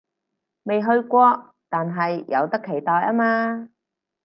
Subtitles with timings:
[0.63, 3.69] 未去過，但係有得期待吖嘛